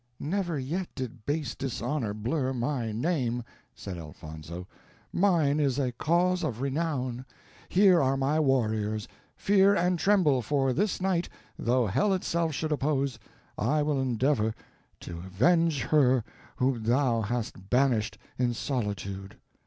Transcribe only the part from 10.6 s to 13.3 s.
this night, though hell itself should oppose,